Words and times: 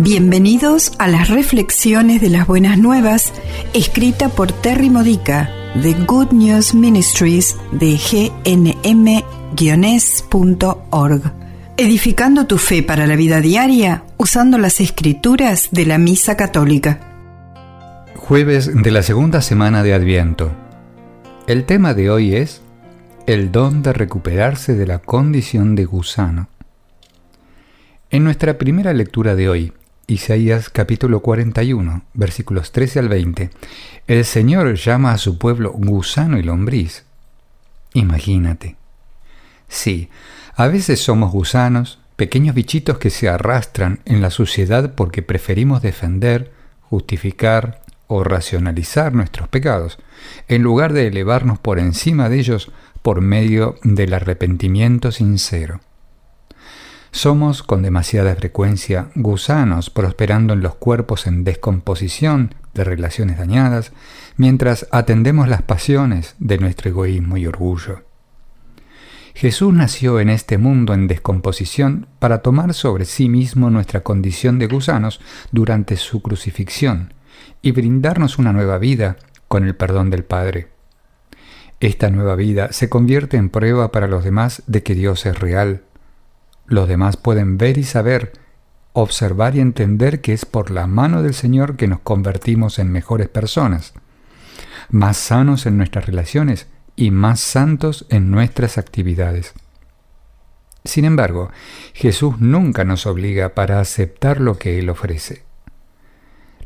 Bienvenidos 0.00 0.92
a 0.98 1.06
las 1.06 1.28
reflexiones 1.28 2.20
de 2.20 2.28
las 2.28 2.48
buenas 2.48 2.78
nuevas, 2.78 3.32
escrita 3.74 4.28
por 4.28 4.50
Terry 4.50 4.90
Modica 4.90 5.48
de 5.76 5.92
Good 5.92 6.32
News 6.32 6.74
Ministries 6.74 7.56
de 7.70 7.96
gnm-es.org. 7.96 8.82
Edificando 11.76 12.48
tu 12.48 12.58
fe 12.58 12.82
para 12.82 13.06
la 13.06 13.14
vida 13.14 13.40
diaria 13.40 14.02
usando 14.16 14.58
las 14.58 14.80
escrituras 14.80 15.68
de 15.70 15.86
la 15.86 15.98
Misa 15.98 16.36
Católica. 16.36 16.98
Jueves 18.16 18.72
de 18.74 18.90
la 18.90 19.04
segunda 19.04 19.42
semana 19.42 19.84
de 19.84 19.94
Adviento. 19.94 20.50
El 21.46 21.66
tema 21.66 21.94
de 21.94 22.10
hoy 22.10 22.34
es 22.34 22.62
el 23.28 23.52
don 23.52 23.84
de 23.84 23.92
recuperarse 23.92 24.74
de 24.74 24.88
la 24.88 24.98
condición 24.98 25.76
de 25.76 25.84
gusano. 25.84 26.48
En 28.10 28.24
nuestra 28.24 28.58
primera 28.58 28.92
lectura 28.92 29.36
de 29.36 29.48
hoy, 29.48 29.72
Isaías 30.06 30.68
capítulo 30.68 31.20
41, 31.20 32.02
versículos 32.12 32.72
13 32.72 32.98
al 32.98 33.08
20, 33.08 33.50
el 34.06 34.24
Señor 34.26 34.74
llama 34.74 35.12
a 35.12 35.18
su 35.18 35.38
pueblo 35.38 35.72
gusano 35.72 36.38
y 36.38 36.42
lombriz. 36.42 37.04
Imagínate. 37.94 38.76
Sí, 39.68 40.10
a 40.56 40.66
veces 40.66 41.00
somos 41.00 41.32
gusanos, 41.32 42.00
pequeños 42.16 42.54
bichitos 42.54 42.98
que 42.98 43.08
se 43.08 43.28
arrastran 43.30 44.00
en 44.04 44.20
la 44.20 44.30
suciedad 44.30 44.94
porque 44.94 45.22
preferimos 45.22 45.80
defender, 45.80 46.52
justificar 46.82 47.80
o 48.06 48.24
racionalizar 48.24 49.14
nuestros 49.14 49.48
pecados, 49.48 49.98
en 50.48 50.62
lugar 50.62 50.92
de 50.92 51.06
elevarnos 51.06 51.58
por 51.58 51.78
encima 51.78 52.28
de 52.28 52.40
ellos 52.40 52.70
por 53.00 53.22
medio 53.22 53.76
del 53.82 54.12
arrepentimiento 54.12 55.12
sincero. 55.12 55.80
Somos 57.14 57.62
con 57.62 57.82
demasiada 57.82 58.34
frecuencia 58.34 59.10
gusanos 59.14 59.88
prosperando 59.88 60.52
en 60.52 60.62
los 60.62 60.74
cuerpos 60.74 61.28
en 61.28 61.44
descomposición 61.44 62.56
de 62.74 62.82
relaciones 62.82 63.38
dañadas, 63.38 63.92
mientras 64.36 64.88
atendemos 64.90 65.46
las 65.46 65.62
pasiones 65.62 66.34
de 66.40 66.58
nuestro 66.58 66.90
egoísmo 66.90 67.36
y 67.36 67.46
orgullo. 67.46 68.02
Jesús 69.32 69.72
nació 69.72 70.18
en 70.18 70.28
este 70.28 70.58
mundo 70.58 70.92
en 70.92 71.06
descomposición 71.06 72.08
para 72.18 72.42
tomar 72.42 72.74
sobre 72.74 73.04
sí 73.04 73.28
mismo 73.28 73.70
nuestra 73.70 74.02
condición 74.02 74.58
de 74.58 74.66
gusanos 74.66 75.20
durante 75.52 75.96
su 75.96 76.20
crucifixión 76.20 77.14
y 77.62 77.70
brindarnos 77.70 78.40
una 78.40 78.52
nueva 78.52 78.78
vida 78.78 79.18
con 79.46 79.64
el 79.64 79.76
perdón 79.76 80.10
del 80.10 80.24
Padre. 80.24 80.66
Esta 81.78 82.10
nueva 82.10 82.34
vida 82.34 82.72
se 82.72 82.88
convierte 82.88 83.36
en 83.36 83.50
prueba 83.50 83.92
para 83.92 84.08
los 84.08 84.24
demás 84.24 84.64
de 84.66 84.82
que 84.82 84.96
Dios 84.96 85.26
es 85.26 85.38
real 85.38 85.84
los 86.66 86.88
demás 86.88 87.16
pueden 87.16 87.58
ver 87.58 87.78
y 87.78 87.84
saber, 87.84 88.32
observar 88.92 89.56
y 89.56 89.60
entender 89.60 90.20
que 90.20 90.32
es 90.32 90.44
por 90.44 90.70
la 90.70 90.86
mano 90.86 91.22
del 91.22 91.34
Señor 91.34 91.76
que 91.76 91.88
nos 91.88 92.00
convertimos 92.00 92.78
en 92.78 92.92
mejores 92.92 93.28
personas, 93.28 93.92
más 94.90 95.16
sanos 95.16 95.66
en 95.66 95.76
nuestras 95.76 96.06
relaciones 96.06 96.68
y 96.96 97.10
más 97.10 97.40
santos 97.40 98.06
en 98.08 98.30
nuestras 98.30 98.78
actividades. 98.78 99.52
Sin 100.84 101.04
embargo, 101.04 101.50
Jesús 101.94 102.40
nunca 102.40 102.84
nos 102.84 103.06
obliga 103.06 103.54
para 103.54 103.80
aceptar 103.80 104.40
lo 104.40 104.58
que 104.58 104.78
Él 104.78 104.90
ofrece. 104.90 105.42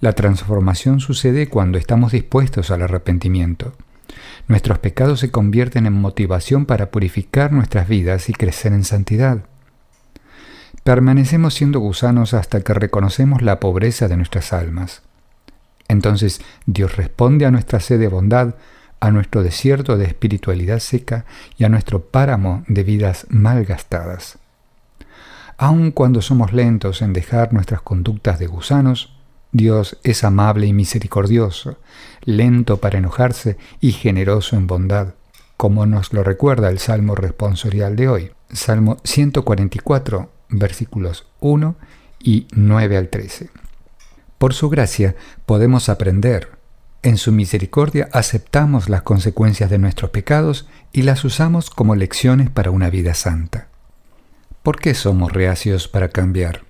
La 0.00 0.12
transformación 0.12 1.00
sucede 1.00 1.48
cuando 1.48 1.78
estamos 1.78 2.12
dispuestos 2.12 2.70
al 2.70 2.82
arrepentimiento. 2.82 3.74
Nuestros 4.46 4.78
pecados 4.78 5.20
se 5.20 5.30
convierten 5.30 5.86
en 5.86 5.94
motivación 5.94 6.66
para 6.66 6.90
purificar 6.90 7.52
nuestras 7.52 7.88
vidas 7.88 8.28
y 8.28 8.34
crecer 8.34 8.72
en 8.72 8.84
santidad. 8.84 9.46
Permanecemos 10.84 11.54
siendo 11.54 11.80
gusanos 11.80 12.34
hasta 12.34 12.60
que 12.60 12.74
reconocemos 12.74 13.40
la 13.40 13.58
pobreza 13.58 14.06
de 14.06 14.18
nuestras 14.18 14.52
almas. 14.52 15.00
Entonces 15.88 16.42
Dios 16.66 16.96
responde 16.96 17.46
a 17.46 17.50
nuestra 17.50 17.80
sed 17.80 17.98
de 17.98 18.08
bondad, 18.08 18.56
a 19.00 19.10
nuestro 19.10 19.42
desierto 19.42 19.96
de 19.96 20.04
espiritualidad 20.04 20.80
seca 20.80 21.24
y 21.56 21.64
a 21.64 21.70
nuestro 21.70 22.04
páramo 22.04 22.64
de 22.68 22.82
vidas 22.82 23.26
mal 23.30 23.64
gastadas. 23.64 24.38
Aun 25.56 25.90
cuando 25.90 26.20
somos 26.20 26.52
lentos 26.52 27.00
en 27.00 27.14
dejar 27.14 27.54
nuestras 27.54 27.80
conductas 27.80 28.38
de 28.38 28.46
gusanos, 28.46 29.16
Dios 29.52 29.98
es 30.02 30.22
amable 30.22 30.66
y 30.66 30.74
misericordioso, 30.74 31.78
lento 32.24 32.76
para 32.78 32.98
enojarse 32.98 33.56
y 33.80 33.92
generoso 33.92 34.56
en 34.56 34.66
bondad, 34.66 35.14
como 35.56 35.86
nos 35.86 36.12
lo 36.12 36.24
recuerda 36.24 36.68
el 36.68 36.78
Salmo 36.78 37.14
responsorial 37.14 37.96
de 37.96 38.08
hoy, 38.08 38.30
Salmo 38.50 38.98
144, 39.04 40.33
versículos 40.58 41.26
1 41.40 41.76
y 42.20 42.46
9 42.52 42.96
al 42.96 43.08
13. 43.08 43.50
Por 44.38 44.54
su 44.54 44.68
gracia 44.68 45.14
podemos 45.46 45.88
aprender. 45.88 46.50
En 47.02 47.18
su 47.18 47.32
misericordia 47.32 48.08
aceptamos 48.12 48.88
las 48.88 49.02
consecuencias 49.02 49.68
de 49.68 49.78
nuestros 49.78 50.10
pecados 50.10 50.66
y 50.92 51.02
las 51.02 51.24
usamos 51.24 51.70
como 51.70 51.94
lecciones 51.94 52.48
para 52.50 52.70
una 52.70 52.88
vida 52.88 53.14
santa. 53.14 53.68
¿Por 54.62 54.80
qué 54.80 54.94
somos 54.94 55.32
reacios 55.32 55.86
para 55.86 56.08
cambiar? 56.08 56.62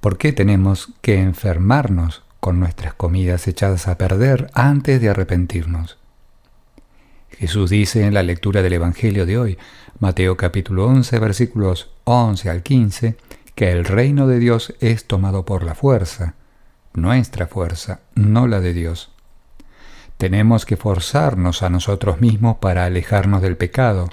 ¿Por 0.00 0.18
qué 0.18 0.32
tenemos 0.32 0.92
que 1.00 1.20
enfermarnos 1.20 2.22
con 2.40 2.60
nuestras 2.60 2.92
comidas 2.92 3.48
echadas 3.48 3.88
a 3.88 3.96
perder 3.96 4.50
antes 4.52 5.00
de 5.00 5.08
arrepentirnos? 5.08 5.98
Jesús 7.30 7.70
dice 7.70 8.04
en 8.04 8.14
la 8.14 8.22
lectura 8.22 8.62
del 8.62 8.74
Evangelio 8.74 9.26
de 9.26 9.38
hoy, 9.38 9.58
Mateo 9.98 10.36
capítulo 10.36 10.86
11 10.86 11.18
versículos 11.18 11.90
11 12.08 12.50
al 12.50 12.62
15, 12.62 13.16
que 13.56 13.72
el 13.72 13.84
reino 13.84 14.28
de 14.28 14.38
Dios 14.38 14.74
es 14.78 15.06
tomado 15.06 15.44
por 15.44 15.64
la 15.64 15.74
fuerza, 15.74 16.34
nuestra 16.94 17.48
fuerza, 17.48 17.98
no 18.14 18.46
la 18.46 18.60
de 18.60 18.72
Dios. 18.72 19.10
Tenemos 20.16 20.66
que 20.66 20.76
forzarnos 20.76 21.64
a 21.64 21.68
nosotros 21.68 22.20
mismos 22.20 22.58
para 22.58 22.84
alejarnos 22.84 23.42
del 23.42 23.56
pecado. 23.56 24.08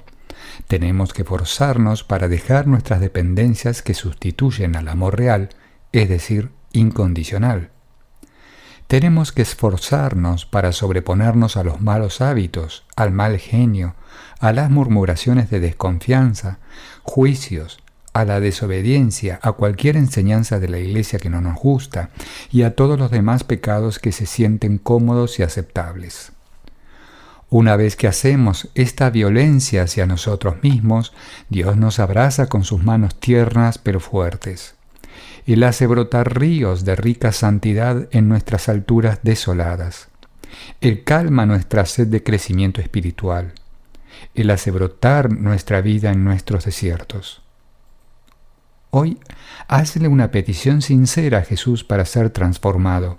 Tenemos 0.66 1.12
que 1.12 1.22
forzarnos 1.22 2.02
para 2.02 2.26
dejar 2.26 2.66
nuestras 2.66 2.98
dependencias 2.98 3.80
que 3.80 3.94
sustituyen 3.94 4.74
al 4.74 4.88
amor 4.88 5.16
real, 5.16 5.50
es 5.92 6.08
decir, 6.08 6.50
incondicional. 6.72 7.70
Tenemos 8.88 9.30
que 9.30 9.42
esforzarnos 9.42 10.46
para 10.46 10.72
sobreponernos 10.72 11.56
a 11.56 11.62
los 11.62 11.80
malos 11.80 12.20
hábitos, 12.20 12.86
al 12.96 13.12
mal 13.12 13.38
genio, 13.38 13.94
a 14.40 14.52
las 14.52 14.68
murmuraciones 14.68 15.48
de 15.48 15.60
desconfianza, 15.60 16.58
juicios, 17.04 17.83
a 18.14 18.24
la 18.24 18.40
desobediencia, 18.40 19.40
a 19.42 19.52
cualquier 19.52 19.96
enseñanza 19.96 20.60
de 20.60 20.68
la 20.68 20.78
Iglesia 20.78 21.18
que 21.18 21.28
no 21.28 21.40
nos 21.40 21.56
gusta 21.56 22.10
y 22.50 22.62
a 22.62 22.74
todos 22.74 22.98
los 22.98 23.10
demás 23.10 23.44
pecados 23.44 23.98
que 23.98 24.12
se 24.12 24.24
sienten 24.24 24.78
cómodos 24.78 25.38
y 25.38 25.42
aceptables. 25.42 26.32
Una 27.50 27.76
vez 27.76 27.96
que 27.96 28.08
hacemos 28.08 28.68
esta 28.74 29.10
violencia 29.10 29.82
hacia 29.82 30.06
nosotros 30.06 30.62
mismos, 30.62 31.12
Dios 31.50 31.76
nos 31.76 31.98
abraza 31.98 32.48
con 32.48 32.64
sus 32.64 32.82
manos 32.82 33.14
tiernas 33.18 33.78
pero 33.78 34.00
fuertes. 34.00 34.74
Él 35.46 35.62
hace 35.62 35.86
brotar 35.86 36.38
ríos 36.38 36.84
de 36.84 36.96
rica 36.96 37.32
santidad 37.32 38.08
en 38.12 38.28
nuestras 38.28 38.68
alturas 38.68 39.20
desoladas. 39.22 40.08
Él 40.80 41.04
calma 41.04 41.46
nuestra 41.46 41.84
sed 41.84 42.06
de 42.06 42.22
crecimiento 42.22 42.80
espiritual. 42.80 43.52
Él 44.34 44.50
hace 44.50 44.70
brotar 44.70 45.30
nuestra 45.30 45.80
vida 45.80 46.12
en 46.12 46.24
nuestros 46.24 46.64
desiertos. 46.64 47.43
Hoy, 48.96 49.18
hazle 49.66 50.06
una 50.06 50.30
petición 50.30 50.80
sincera 50.80 51.38
a 51.38 51.42
Jesús 51.42 51.82
para 51.82 52.04
ser 52.04 52.30
transformado. 52.30 53.16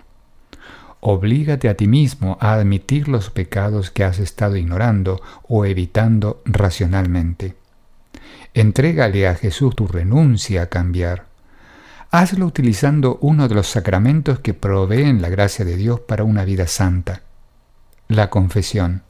Oblígate 1.01 1.67
a 1.67 1.75
ti 1.75 1.85
mismo 1.85 2.37
a 2.39 2.53
admitir 2.53 3.09
los 3.09 3.29
pecados 3.29 3.91
que 3.91 4.05
has 4.05 4.19
estado 4.19 4.55
ignorando 4.55 5.21
o 5.49 5.65
evitando 5.65 6.41
racionalmente. 6.45 7.57
Entrégale 8.53 9.27
a 9.27 9.35
Jesús 9.35 9.75
tu 9.75 9.85
renuncia 9.85 10.61
a 10.61 10.67
cambiar. 10.67 11.25
Hazlo 12.09 12.45
utilizando 12.45 13.17
uno 13.19 13.49
de 13.49 13.55
los 13.55 13.67
sacramentos 13.67 14.39
que 14.39 14.53
proveen 14.53 15.21
la 15.21 15.27
gracia 15.27 15.65
de 15.65 15.75
Dios 15.75 15.99
para 15.99 16.23
una 16.23 16.45
vida 16.45 16.67
santa, 16.67 17.23
la 18.07 18.29
confesión, 18.29 19.03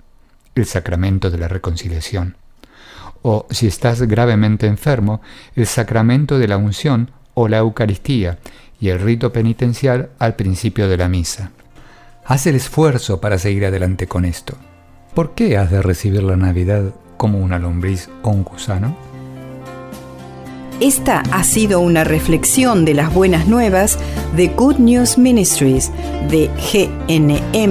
el 0.56 0.66
sacramento 0.66 1.30
de 1.30 1.38
la 1.38 1.48
reconciliación, 1.48 2.38
o 3.28 3.48
si 3.50 3.66
estás 3.66 4.04
gravemente 4.04 4.68
enfermo, 4.68 5.20
el 5.56 5.66
sacramento 5.66 6.38
de 6.38 6.48
la 6.48 6.58
unción 6.58 7.10
o 7.34 7.48
la 7.48 7.58
Eucaristía 7.58 8.38
y 8.80 8.90
el 8.90 9.00
rito 9.00 9.34
penitencial 9.34 10.10
al 10.20 10.36
principio 10.36 10.88
de 10.88 10.98
la 10.98 11.10
misa. 11.10 11.50
Haz 12.24 12.46
el 12.46 12.54
esfuerzo 12.54 13.20
para 13.20 13.40
seguir 13.40 13.66
adelante 13.66 14.06
con 14.06 14.26
esto. 14.26 14.56
¿Por 15.16 15.34
qué 15.34 15.58
has 15.58 15.72
de 15.72 15.82
recibir 15.82 16.22
la 16.22 16.36
Navidad 16.36 16.94
como 17.18 17.40
una 17.40 17.58
lombriz 17.58 18.10
o 18.22 18.30
un 18.30 18.44
gusano? 18.44 18.96
Esta 20.80 21.24
ha 21.32 21.44
sido 21.44 21.80
una 21.80 22.04
reflexión 22.04 22.86
de 22.86 22.94
las 22.94 23.12
buenas 23.12 23.48
nuevas 23.48 23.98
de 24.36 24.50
Good 24.50 24.76
News 24.78 25.18
Ministries 25.18 25.92
de 26.30 26.52
gnm-es.org. 27.08 27.66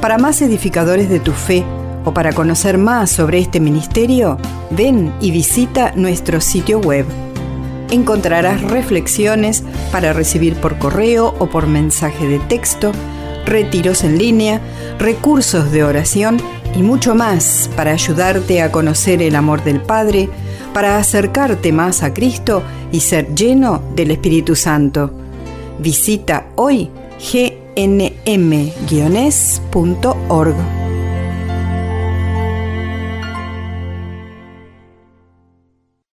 Para 0.00 0.18
más 0.18 0.42
edificadores 0.42 1.08
de 1.08 1.20
tu 1.20 1.30
fe 1.30 1.64
o 2.04 2.14
para 2.14 2.32
conocer 2.32 2.78
más 2.78 3.10
sobre 3.10 3.38
este 3.38 3.60
ministerio, 3.60 4.38
ven 4.70 5.12
y 5.20 5.30
visita 5.30 5.92
nuestro 5.96 6.40
sitio 6.40 6.80
web 6.80 7.06
encontrarás 7.90 8.62
reflexiones 8.62 9.62
para 9.92 10.12
recibir 10.12 10.54
por 10.54 10.78
correo 10.78 11.34
o 11.38 11.46
por 11.46 11.66
mensaje 11.66 12.26
de 12.28 12.38
texto, 12.38 12.92
retiros 13.46 14.04
en 14.04 14.18
línea, 14.18 14.60
recursos 14.98 15.70
de 15.72 15.84
oración 15.84 16.40
y 16.74 16.82
mucho 16.82 17.14
más 17.14 17.70
para 17.76 17.92
ayudarte 17.92 18.62
a 18.62 18.72
conocer 18.72 19.22
el 19.22 19.36
amor 19.36 19.64
del 19.64 19.80
Padre, 19.80 20.28
para 20.72 20.98
acercarte 20.98 21.72
más 21.72 22.02
a 22.02 22.14
Cristo 22.14 22.62
y 22.92 23.00
ser 23.00 23.34
lleno 23.34 23.82
del 23.94 24.12
Espíritu 24.12 24.54
Santo. 24.54 25.10
Visita 25.78 26.46
hoy 26.56 26.90
gnm-es.org. 27.18 28.40